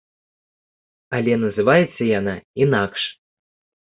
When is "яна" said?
2.19-2.35